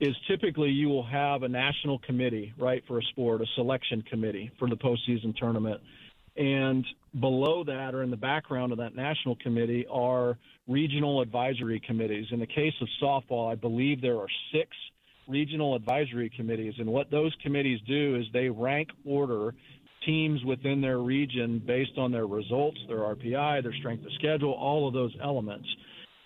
is 0.00 0.16
typically 0.26 0.70
you 0.70 0.88
will 0.88 1.06
have 1.06 1.42
a 1.42 1.48
national 1.48 1.98
committee, 1.98 2.54
right, 2.58 2.82
for 2.88 2.98
a 2.98 3.02
sport, 3.10 3.42
a 3.42 3.46
selection 3.56 4.02
committee 4.10 4.50
for 4.58 4.70
the 4.70 4.76
postseason 4.76 5.36
tournament. 5.36 5.80
And 6.36 6.84
below 7.20 7.62
that, 7.64 7.94
or 7.94 8.02
in 8.02 8.10
the 8.10 8.16
background 8.16 8.72
of 8.72 8.78
that 8.78 8.96
national 8.96 9.36
committee, 9.36 9.86
are 9.88 10.38
regional 10.68 11.20
advisory 11.20 11.80
committees. 11.86 12.26
In 12.30 12.40
the 12.40 12.46
case 12.46 12.74
of 12.80 12.88
softball, 13.02 13.50
I 13.50 13.54
believe 13.54 14.00
there 14.00 14.18
are 14.18 14.28
six 14.52 14.70
regional 15.28 15.74
advisory 15.74 16.30
committees. 16.36 16.74
And 16.78 16.88
what 16.88 17.10
those 17.10 17.34
committees 17.42 17.80
do 17.86 18.16
is 18.16 18.26
they 18.32 18.48
rank 18.48 18.88
order 19.04 19.54
teams 20.04 20.44
within 20.44 20.80
their 20.80 20.98
region 20.98 21.62
based 21.66 21.96
on 21.96 22.12
their 22.12 22.26
results, 22.26 22.78
their 22.88 22.98
RPI, 22.98 23.62
their 23.62 23.74
strength 23.74 24.04
of 24.04 24.12
schedule, 24.18 24.52
all 24.52 24.86
of 24.86 24.94
those 24.94 25.14
elements. 25.22 25.66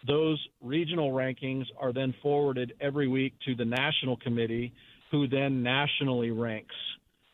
Those 0.07 0.45
regional 0.63 1.11
rankings 1.11 1.65
are 1.81 1.93
then 1.93 2.15
forwarded 2.23 2.73
every 2.81 3.09
week 3.09 3.35
to 3.47 3.55
the 3.55 3.65
national 3.65 4.17
committee, 4.17 4.73
who 5.11 5.27
then 5.29 5.63
nationally 5.63 6.31
ranks 6.31 6.75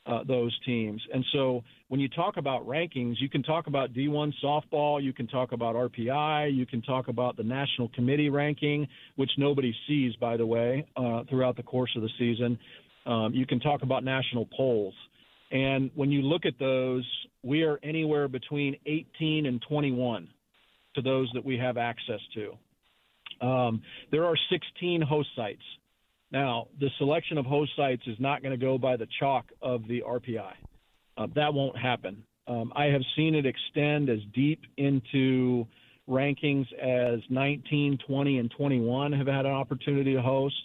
uh, 0.07 0.23
those 0.25 0.57
teams. 0.67 1.03
And 1.13 1.25
so 1.33 1.63
when 1.89 2.01
you 2.01 2.09
talk 2.09 2.37
about 2.37 2.67
rankings, 2.67 3.15
you 3.21 3.29
can 3.29 3.43
talk 3.43 3.67
about 3.67 3.93
D1 3.93 4.33
softball, 4.43 5.03
you 5.03 5.13
can 5.13 5.27
talk 5.27 5.53
about 5.53 5.75
RPI, 5.75 6.55
you 6.55 6.67
can 6.67 6.83
talk 6.83 7.09
about 7.09 7.37
the 7.37 7.43
national 7.43 7.89
committee 7.91 8.29
ranking, 8.29 8.87
which 9.17 9.31
nobody 9.39 9.75
sees, 9.87 10.15
by 10.17 10.37
the 10.37 10.47
way, 10.47 10.87
uh, 10.97 11.23
throughout 11.29 11.57
the 11.57 11.63
course 11.63 11.91
of 11.97 12.03
the 12.03 12.11
season. 12.19 12.59
Um, 13.07 13.33
you 13.35 13.47
can 13.47 13.61
talk 13.61 13.83
about 13.83 14.05
national 14.05 14.47
polls. 14.57 14.95
And 15.51 15.91
when 15.95 16.11
you 16.11 16.23
look 16.23 16.47
at 16.47 16.59
those, 16.59 17.07
we 17.43 17.63
are 17.63 17.79
anywhere 17.83 18.29
between 18.29 18.77
18 18.87 19.47
and 19.47 19.63
21 19.69 20.29
to 20.97 21.03
those 21.03 21.31
that 21.35 21.45
we 21.45 21.59
have 21.59 21.77
access 21.77 22.21
to. 22.35 23.47
Um, 23.47 23.83
there 24.11 24.25
are 24.25 24.37
16 24.51 25.03
host 25.03 25.29
sites 25.37 25.63
now, 26.35 26.67
the 26.81 26.91
selection 26.99 27.38
of 27.38 27.47
host 27.47 27.71
sites 27.76 28.03
is 28.09 28.17
not 28.19 28.43
going 28.43 28.59
to 28.59 28.62
go 28.62 28.76
by 28.76 28.97
the 28.97 29.07
chalk 29.21 29.47
of 29.62 29.87
the 29.87 30.03
RPI. 30.03 30.53
Uh, 31.17 31.29
that 31.37 31.55
won't 31.55 31.79
happen. 31.79 32.25
Um, 32.49 32.73
I 32.75 32.87
have 32.87 33.03
seen 33.14 33.37
it 33.37 33.47
extend 33.47 34.11
as 34.11 34.19
deep 34.35 34.61
into 34.76 35.64
rankings 36.09 36.67
as 36.75 37.21
19, 37.31 37.99
20, 38.05 38.38
and 38.38 38.50
21 38.50 39.12
have 39.12 39.29
had 39.29 39.47
an 39.47 39.53
opportunity 39.53 40.14
to 40.14 40.21
host. 40.21 40.61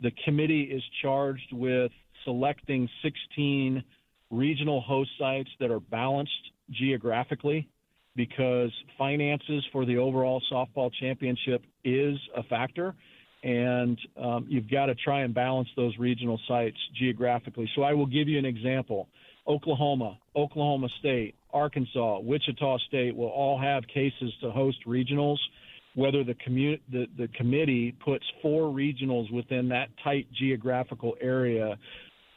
The 0.00 0.10
committee 0.24 0.64
is 0.64 0.82
charged 1.00 1.52
with 1.52 1.92
selecting 2.24 2.88
16 3.04 3.84
regional 4.32 4.80
host 4.80 5.10
sites 5.20 5.50
that 5.60 5.70
are 5.70 5.78
balanced 5.78 6.32
geographically 6.72 7.68
because 8.16 8.72
finances 8.98 9.64
for 9.70 9.84
the 9.84 9.98
overall 9.98 10.42
softball 10.52 10.90
championship 11.00 11.62
is 11.84 12.16
a 12.36 12.42
factor 12.42 12.96
and 13.46 13.96
um, 14.20 14.44
you've 14.48 14.68
got 14.68 14.86
to 14.86 14.94
try 14.96 15.20
and 15.22 15.32
balance 15.32 15.68
those 15.76 15.96
regional 15.98 16.38
sites 16.48 16.76
geographically. 16.98 17.70
So 17.76 17.82
I 17.82 17.92
will 17.92 18.06
give 18.06 18.26
you 18.26 18.40
an 18.40 18.44
example. 18.44 19.08
Oklahoma, 19.46 20.18
Oklahoma 20.34 20.88
State, 20.98 21.36
Arkansas, 21.52 22.18
Wichita 22.18 22.78
State 22.88 23.14
will 23.14 23.28
all 23.28 23.56
have 23.56 23.86
cases 23.86 24.32
to 24.42 24.50
host 24.50 24.78
regionals. 24.84 25.36
Whether 25.94 26.24
the, 26.24 26.34
commu- 26.34 26.80
the, 26.90 27.06
the 27.16 27.28
committee 27.28 27.92
puts 28.04 28.24
four 28.42 28.62
regionals 28.62 29.32
within 29.32 29.68
that 29.68 29.90
tight 30.02 30.26
geographical 30.36 31.14
area, 31.20 31.78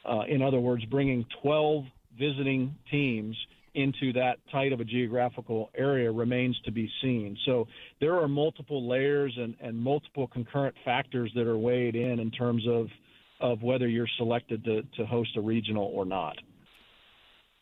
uh, 0.05 0.21
in 0.29 0.43
other 0.43 0.59
words, 0.59 0.85
bringing 0.85 1.25
12 1.41 1.85
visiting 2.19 2.75
teams 2.91 3.35
into 3.73 4.13
that 4.13 4.37
tight 4.51 4.73
of 4.73 4.79
a 4.79 4.85
geographical 4.85 5.69
area 5.75 6.11
remains 6.11 6.59
to 6.65 6.71
be 6.71 6.89
seen. 7.01 7.37
So 7.45 7.67
there 7.99 8.15
are 8.15 8.27
multiple 8.27 8.87
layers 8.87 9.33
and, 9.37 9.55
and 9.59 9.77
multiple 9.77 10.27
concurrent 10.27 10.75
factors 10.85 11.31
that 11.35 11.47
are 11.47 11.57
weighed 11.57 11.95
in 11.95 12.19
in 12.19 12.31
terms 12.31 12.65
of 12.67 12.87
of 13.41 13.63
whether 13.63 13.87
you're 13.87 14.09
selected 14.17 14.65
to, 14.65 14.81
to 14.97 15.05
host 15.05 15.37
a 15.37 15.41
regional 15.41 15.85
or 15.93 16.03
not. 16.03 16.35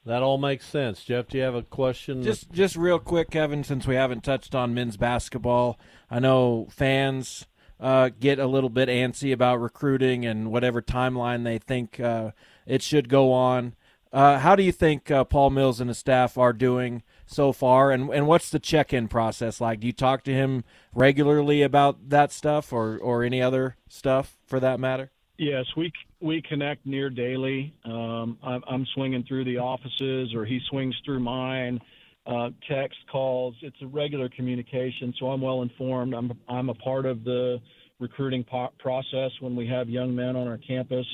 That 0.05 0.23
all 0.23 0.37
makes 0.37 0.65
sense. 0.65 1.03
Jeff, 1.03 1.27
do 1.27 1.37
you 1.37 1.43
have 1.43 1.53
a 1.53 1.61
question? 1.63 2.23
Just 2.23 2.51
just 2.51 2.75
real 2.75 2.97
quick, 2.97 3.29
Kevin, 3.29 3.63
since 3.63 3.85
we 3.85 3.95
haven't 3.95 4.23
touched 4.23 4.55
on 4.55 4.73
men's 4.73 4.97
basketball, 4.97 5.77
I 6.09 6.19
know 6.19 6.67
fans 6.71 7.45
uh, 7.79 8.09
get 8.17 8.39
a 8.39 8.47
little 8.47 8.69
bit 8.69 8.89
antsy 8.89 9.33
about 9.33 9.61
recruiting 9.61 10.25
and 10.25 10.49
whatever 10.51 10.81
timeline 10.81 11.43
they 11.43 11.57
think 11.57 11.99
uh, 11.99 12.31
it 12.65 12.81
should 12.81 13.09
go 13.09 13.31
on. 13.31 13.75
Uh, 14.13 14.39
how 14.39 14.55
do 14.55 14.63
you 14.63 14.71
think 14.71 15.11
uh, 15.11 15.23
Paul 15.23 15.49
Mills 15.49 15.79
and 15.79 15.89
his 15.89 15.97
staff 15.97 16.37
are 16.37 16.53
doing 16.53 17.03
so 17.25 17.51
far, 17.51 17.91
and 17.91 18.09
and 18.09 18.25
what's 18.27 18.49
the 18.49 18.59
check-in 18.59 19.07
process 19.07 19.59
like? 19.59 19.81
Do 19.81 19.87
you 19.87 19.93
talk 19.93 20.23
to 20.23 20.33
him 20.33 20.63
regularly 20.93 21.61
about 21.61 22.09
that 22.09 22.31
stuff, 22.31 22.71
or 22.71 22.97
or 22.97 23.23
any 23.23 23.41
other 23.41 23.75
stuff 23.89 24.37
for 24.45 24.59
that 24.59 24.79
matter? 24.79 25.11
Yes, 25.37 25.65
we 25.75 25.91
we 26.19 26.41
connect 26.41 26.85
near 26.85 27.09
daily. 27.09 27.73
Um, 27.85 28.37
I'm, 28.41 28.63
I'm, 28.67 28.85
swinging 28.95 29.23
through 29.27 29.45
the 29.45 29.57
offices, 29.57 30.33
or 30.33 30.45
he 30.45 30.59
swings 30.69 30.95
through 31.05 31.19
mine. 31.19 31.79
Uh, 32.25 32.49
text 32.67 32.97
calls. 33.11 33.55
It's 33.61 33.77
a 33.81 33.87
regular 33.87 34.29
communication, 34.29 35.13
so 35.19 35.27
I'm 35.27 35.41
well 35.41 35.61
informed. 35.61 36.13
I'm 36.13 36.31
I'm 36.49 36.69
a 36.69 36.73
part 36.73 37.05
of 37.05 37.23
the 37.23 37.59
recruiting 37.99 38.43
po- 38.43 38.73
process 38.79 39.31
when 39.39 39.55
we 39.55 39.67
have 39.67 39.89
young 39.89 40.15
men 40.15 40.35
on 40.35 40.47
our 40.47 40.57
campus. 40.57 41.05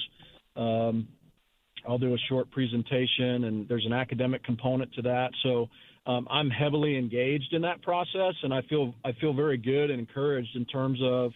Um, 0.55 1.07
I'll 1.87 1.97
do 1.97 2.13
a 2.13 2.17
short 2.29 2.49
presentation, 2.51 3.45
and 3.45 3.67
there's 3.67 3.85
an 3.85 3.93
academic 3.93 4.43
component 4.43 4.93
to 4.93 5.01
that. 5.03 5.31
So 5.43 5.69
um, 6.05 6.27
I'm 6.29 6.49
heavily 6.49 6.97
engaged 6.97 7.53
in 7.53 7.61
that 7.63 7.81
process, 7.81 8.33
and 8.43 8.53
I 8.53 8.61
feel 8.63 8.93
I 9.05 9.11
feel 9.19 9.33
very 9.33 9.57
good 9.57 9.89
and 9.89 9.99
encouraged 9.99 10.55
in 10.55 10.65
terms 10.65 10.99
of 11.03 11.31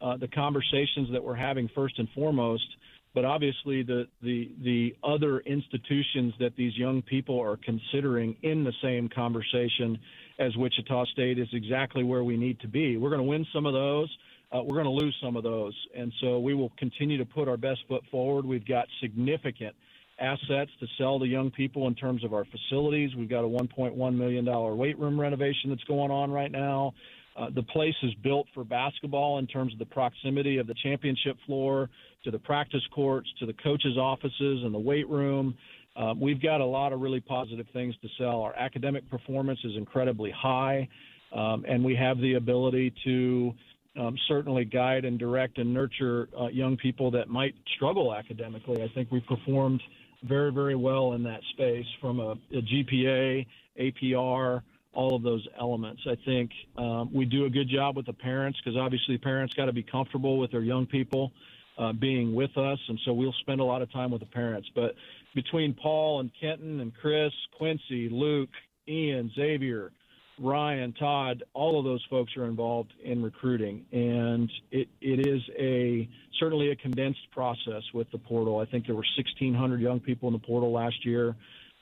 uh, 0.00 0.16
the 0.16 0.28
conversations 0.28 1.08
that 1.12 1.22
we're 1.22 1.34
having 1.34 1.68
first 1.74 1.98
and 1.98 2.08
foremost. 2.14 2.66
But 3.14 3.24
obviously, 3.24 3.82
the 3.82 4.06
the 4.22 4.50
the 4.62 4.94
other 5.02 5.40
institutions 5.40 6.34
that 6.38 6.54
these 6.56 6.76
young 6.76 7.02
people 7.02 7.40
are 7.40 7.56
considering 7.56 8.36
in 8.42 8.64
the 8.64 8.74
same 8.82 9.08
conversation 9.08 9.98
as 10.38 10.54
Wichita 10.56 11.06
State 11.06 11.38
is 11.38 11.48
exactly 11.52 12.04
where 12.04 12.24
we 12.24 12.36
need 12.36 12.60
to 12.60 12.68
be. 12.68 12.98
We're 12.98 13.08
going 13.10 13.22
to 13.22 13.28
win 13.28 13.46
some 13.54 13.64
of 13.64 13.72
those 13.72 14.14
uh, 14.56 14.62
we're 14.62 14.82
going 14.82 14.84
to 14.84 15.04
lose 15.04 15.16
some 15.22 15.36
of 15.36 15.42
those. 15.42 15.74
And 15.96 16.12
so 16.20 16.38
we 16.38 16.54
will 16.54 16.72
continue 16.78 17.18
to 17.18 17.24
put 17.24 17.48
our 17.48 17.56
best 17.56 17.80
foot 17.88 18.02
forward. 18.10 18.44
We've 18.44 18.66
got 18.66 18.86
significant 19.00 19.74
assets 20.18 20.70
to 20.80 20.86
sell 20.96 21.18
to 21.18 21.26
young 21.26 21.50
people 21.50 21.88
in 21.88 21.94
terms 21.94 22.24
of 22.24 22.32
our 22.32 22.46
facilities. 22.46 23.10
We've 23.16 23.28
got 23.28 23.44
a 23.44 23.48
$1.1 23.48 24.16
million 24.16 24.76
weight 24.78 24.98
room 24.98 25.20
renovation 25.20 25.70
that's 25.70 25.84
going 25.84 26.10
on 26.10 26.30
right 26.30 26.50
now. 26.50 26.94
Uh, 27.36 27.50
the 27.54 27.62
place 27.62 27.94
is 28.02 28.14
built 28.22 28.46
for 28.54 28.64
basketball 28.64 29.38
in 29.38 29.46
terms 29.46 29.72
of 29.72 29.78
the 29.78 29.86
proximity 29.86 30.56
of 30.56 30.66
the 30.66 30.74
championship 30.82 31.36
floor 31.44 31.90
to 32.24 32.30
the 32.30 32.38
practice 32.38 32.80
courts, 32.94 33.28
to 33.38 33.44
the 33.44 33.52
coaches' 33.52 33.98
offices, 33.98 34.62
and 34.64 34.72
the 34.72 34.78
weight 34.78 35.08
room. 35.08 35.54
Uh, 35.96 36.14
we've 36.18 36.42
got 36.42 36.60
a 36.62 36.64
lot 36.64 36.92
of 36.92 37.00
really 37.00 37.20
positive 37.20 37.66
things 37.74 37.94
to 38.00 38.08
sell. 38.18 38.40
Our 38.40 38.54
academic 38.54 39.08
performance 39.10 39.58
is 39.64 39.72
incredibly 39.76 40.30
high, 40.30 40.88
um, 41.32 41.64
and 41.68 41.84
we 41.84 41.94
have 41.94 42.18
the 42.18 42.34
ability 42.34 42.94
to 43.04 43.52
um, 43.98 44.16
certainly 44.28 44.64
guide 44.64 45.04
and 45.04 45.18
direct 45.18 45.58
and 45.58 45.72
nurture 45.72 46.28
uh, 46.38 46.48
young 46.48 46.76
people 46.76 47.10
that 47.12 47.28
might 47.28 47.54
struggle 47.76 48.14
academically. 48.14 48.82
I 48.82 48.88
think 48.94 49.10
we 49.10 49.20
performed 49.20 49.82
very, 50.22 50.52
very 50.52 50.76
well 50.76 51.12
in 51.12 51.22
that 51.24 51.40
space 51.52 51.86
from 52.00 52.20
a, 52.20 52.32
a 52.52 52.62
GPA, 52.62 53.46
APR, 53.80 54.62
all 54.92 55.14
of 55.14 55.22
those 55.22 55.46
elements. 55.60 56.02
I 56.06 56.16
think 56.24 56.50
um, 56.78 57.10
we 57.12 57.24
do 57.24 57.44
a 57.44 57.50
good 57.50 57.68
job 57.68 57.96
with 57.96 58.06
the 58.06 58.12
parents 58.12 58.58
because 58.62 58.78
obviously 58.78 59.18
parents 59.18 59.54
got 59.54 59.66
to 59.66 59.72
be 59.72 59.82
comfortable 59.82 60.38
with 60.38 60.50
their 60.50 60.62
young 60.62 60.86
people 60.86 61.32
uh, 61.78 61.92
being 61.92 62.34
with 62.34 62.56
us, 62.56 62.78
and 62.88 62.98
so 63.04 63.12
we'll 63.12 63.34
spend 63.40 63.60
a 63.60 63.64
lot 63.64 63.82
of 63.82 63.92
time 63.92 64.10
with 64.10 64.20
the 64.20 64.26
parents. 64.26 64.68
But 64.74 64.94
between 65.34 65.74
Paul 65.74 66.20
and 66.20 66.30
Kenton 66.40 66.80
and 66.80 66.94
Chris, 66.94 67.32
Quincy, 67.58 68.08
Luke, 68.10 68.48
Ian, 68.88 69.30
Xavier, 69.34 69.92
Ryan, 70.38 70.92
Todd, 70.92 71.44
all 71.54 71.78
of 71.78 71.84
those 71.84 72.04
folks 72.10 72.36
are 72.36 72.44
involved 72.44 72.92
in 73.02 73.22
recruiting, 73.22 73.86
and 73.90 74.50
it, 74.70 74.88
it 75.00 75.26
is 75.26 75.40
a 75.58 76.08
certainly 76.38 76.70
a 76.70 76.76
condensed 76.76 77.30
process 77.32 77.82
with 77.94 78.10
the 78.12 78.18
portal. 78.18 78.58
I 78.58 78.66
think 78.66 78.86
there 78.86 78.94
were 78.94 79.06
1,600 79.16 79.80
young 79.80 80.00
people 80.00 80.28
in 80.28 80.34
the 80.34 80.46
portal 80.46 80.72
last 80.72 81.06
year 81.06 81.34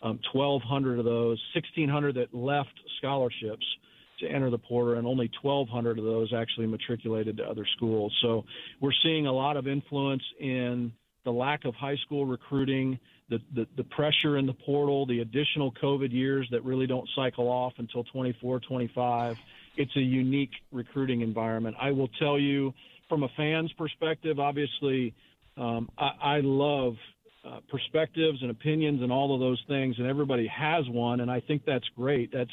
um, 0.04 0.20
1,200 0.32 0.98
of 0.98 1.04
those, 1.04 1.42
1,600 1.54 2.14
that 2.16 2.34
left 2.34 2.78
scholarships 2.98 3.64
to 4.20 4.28
enter 4.28 4.50
the 4.50 4.58
portal, 4.58 4.98
and 4.98 5.06
only 5.06 5.30
1,200 5.42 5.98
of 5.98 6.04
those 6.04 6.32
actually 6.32 6.66
matriculated 6.66 7.38
to 7.38 7.44
other 7.44 7.66
schools. 7.76 8.14
So 8.22 8.44
we're 8.80 8.92
seeing 9.02 9.26
a 9.26 9.32
lot 9.32 9.56
of 9.56 9.66
influence 9.66 10.22
in 10.38 10.92
the 11.24 11.30
lack 11.30 11.64
of 11.64 11.74
high 11.74 11.96
school 11.96 12.26
recruiting, 12.26 12.98
the, 13.28 13.38
the, 13.54 13.66
the 13.76 13.84
pressure 13.84 14.36
in 14.36 14.46
the 14.46 14.52
portal, 14.52 15.06
the 15.06 15.20
additional 15.20 15.72
COVID 15.82 16.12
years 16.12 16.46
that 16.50 16.64
really 16.64 16.86
don't 16.86 17.08
cycle 17.16 17.48
off 17.48 17.72
until 17.78 18.04
24, 18.04 18.60
25. 18.60 19.36
It's 19.76 19.96
a 19.96 20.00
unique 20.00 20.52
recruiting 20.70 21.22
environment. 21.22 21.76
I 21.80 21.90
will 21.90 22.08
tell 22.18 22.38
you, 22.38 22.72
from 23.08 23.22
a 23.22 23.28
fan's 23.36 23.72
perspective, 23.72 24.38
obviously, 24.38 25.14
um, 25.56 25.88
I, 25.98 26.10
I 26.22 26.40
love 26.40 26.94
uh, 27.44 27.60
perspectives 27.70 28.38
and 28.42 28.50
opinions 28.50 29.02
and 29.02 29.12
all 29.12 29.34
of 29.34 29.40
those 29.40 29.62
things, 29.68 29.96
and 29.98 30.06
everybody 30.06 30.46
has 30.46 30.88
one, 30.88 31.20
and 31.20 31.30
I 31.30 31.40
think 31.40 31.62
that's 31.66 31.88
great. 31.96 32.32
That's 32.32 32.50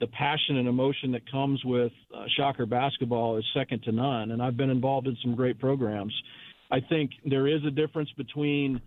the 0.00 0.06
passion 0.06 0.58
and 0.58 0.68
emotion 0.68 1.12
that 1.12 1.30
comes 1.30 1.64
with 1.64 1.92
uh, 2.14 2.24
Shocker 2.36 2.66
basketball 2.66 3.38
is 3.38 3.44
second 3.54 3.82
to 3.84 3.92
none, 3.92 4.30
and 4.30 4.42
I've 4.42 4.56
been 4.56 4.70
involved 4.70 5.06
in 5.06 5.16
some 5.22 5.34
great 5.34 5.58
programs. 5.58 6.12
I 6.70 6.80
think 6.80 7.12
there 7.24 7.46
is 7.46 7.64
a 7.64 7.70
difference 7.70 8.10
between 8.16 8.80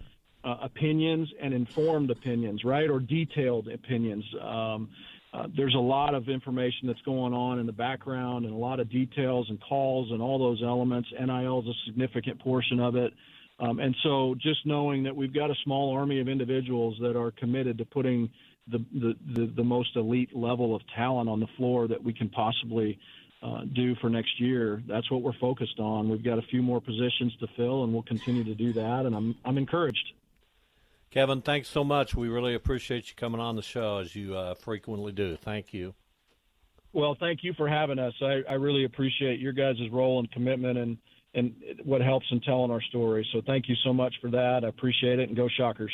uh, 0.43 0.57
opinions 0.63 1.29
and 1.41 1.53
informed 1.53 2.11
opinions, 2.11 2.63
right, 2.63 2.89
or 2.89 2.99
detailed 2.99 3.67
opinions. 3.67 4.23
Um, 4.41 4.89
uh, 5.31 5.47
there's 5.55 5.75
a 5.75 5.79
lot 5.79 6.15
of 6.15 6.27
information 6.27 6.87
that's 6.87 7.01
going 7.01 7.33
on 7.33 7.59
in 7.59 7.65
the 7.65 7.71
background 7.71 8.45
and 8.45 8.53
a 8.53 8.57
lot 8.57 8.79
of 8.79 8.89
details 8.89 9.47
and 9.49 9.61
calls 9.61 10.09
and 10.11 10.21
all 10.21 10.39
those 10.39 10.61
elements. 10.63 11.07
NIL 11.11 11.59
is 11.59 11.67
a 11.67 11.77
significant 11.85 12.39
portion 12.39 12.79
of 12.79 12.95
it. 12.95 13.13
Um, 13.59 13.79
and 13.79 13.95
so 14.03 14.35
just 14.41 14.65
knowing 14.65 15.03
that 15.03 15.15
we've 15.15 15.33
got 15.33 15.51
a 15.51 15.55
small 15.63 15.93
army 15.93 16.19
of 16.19 16.27
individuals 16.27 16.97
that 17.01 17.17
are 17.17 17.31
committed 17.31 17.77
to 17.77 17.85
putting 17.85 18.29
the, 18.71 18.83
the, 18.93 19.15
the, 19.35 19.53
the 19.57 19.63
most 19.63 19.95
elite 19.95 20.35
level 20.35 20.75
of 20.75 20.81
talent 20.95 21.29
on 21.29 21.39
the 21.39 21.47
floor 21.57 21.87
that 21.87 22.03
we 22.03 22.13
can 22.13 22.29
possibly 22.29 22.97
uh, 23.41 23.61
do 23.73 23.95
for 23.95 24.09
next 24.09 24.39
year, 24.39 24.83
that's 24.87 25.09
what 25.09 25.21
we're 25.21 25.37
focused 25.39 25.79
on. 25.79 26.09
We've 26.09 26.23
got 26.23 26.37
a 26.37 26.41
few 26.43 26.61
more 26.61 26.81
positions 26.81 27.35
to 27.39 27.47
fill, 27.55 27.83
and 27.83 27.93
we'll 27.93 28.03
continue 28.03 28.43
to 28.43 28.55
do 28.55 28.73
that. 28.73 29.05
And 29.05 29.15
I'm 29.15 29.35
I'm 29.45 29.57
encouraged. 29.57 30.13
Kevin, 31.11 31.41
thanks 31.41 31.69
so 31.69 31.83
much. 31.83 32.13
We 32.13 32.27
really 32.27 32.53
appreciate 32.53 33.09
you 33.09 33.15
coming 33.15 33.41
on 33.41 33.55
the 33.55 33.63
show 33.63 33.97
as 33.97 34.15
you 34.15 34.35
uh, 34.35 34.53
frequently 34.53 35.11
do. 35.11 35.35
Thank 35.37 35.73
you. 35.73 35.95
Well, 36.93 37.15
thank 37.19 37.43
you 37.43 37.53
for 37.53 37.67
having 37.67 37.97
us. 37.97 38.13
I, 38.21 38.43
I 38.47 38.53
really 38.53 38.83
appreciate 38.83 39.39
your 39.39 39.53
guys' 39.53 39.77
role 39.91 40.19
and 40.19 40.31
commitment 40.31 40.77
and 40.77 40.97
and 41.35 41.53
what 41.83 42.01
helps 42.01 42.25
in 42.31 42.41
telling 42.41 42.71
our 42.71 42.81
story. 42.81 43.27
So 43.31 43.41
thank 43.45 43.69
you 43.69 43.75
so 43.83 43.93
much 43.93 44.15
for 44.19 44.31
that. 44.31 44.65
I 44.65 44.67
appreciate 44.67 45.19
it, 45.19 45.29
and 45.29 45.37
go 45.37 45.47
Shockers. 45.47 45.93